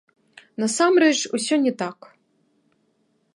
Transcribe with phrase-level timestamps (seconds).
[0.61, 1.97] Насамрэч, усё не так.